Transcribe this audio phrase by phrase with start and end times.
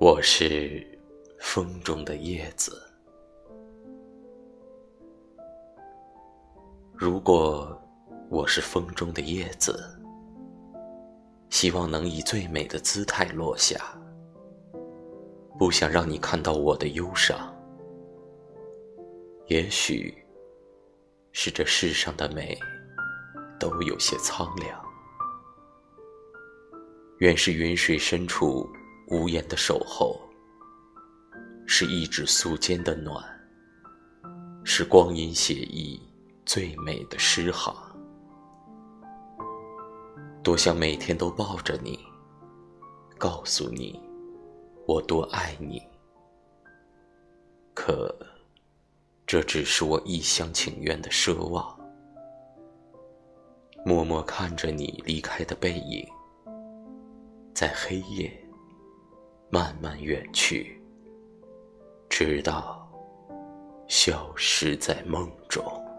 [0.00, 0.82] 我是
[1.38, 2.82] 风中的叶子。
[6.94, 7.78] 如果
[8.30, 9.78] 我是风中的叶子，
[11.50, 13.78] 希望能以最美的姿态落下，
[15.58, 17.54] 不想让你看到我的忧伤。
[19.48, 20.16] 也许
[21.30, 22.58] 是这世上的美
[23.58, 24.82] 都有些苍凉。
[27.18, 28.66] 愿是云水深处
[29.10, 30.20] 无言的守候，
[31.66, 33.20] 是一纸素笺的暖，
[34.62, 36.00] 是光阴写意
[36.46, 37.74] 最美的诗行。
[40.44, 41.98] 多想每天都抱着你，
[43.18, 44.00] 告诉你
[44.86, 45.82] 我多爱你。
[47.74, 48.14] 可，
[49.26, 51.76] 这只是我一厢情愿的奢望。
[53.84, 56.06] 默默看着你离开的背影。
[57.52, 58.32] 在黑夜
[59.50, 60.80] 慢慢远去，
[62.08, 62.88] 直到
[63.88, 65.89] 消失在梦中。